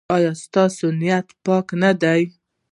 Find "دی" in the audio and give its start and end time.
2.01-2.21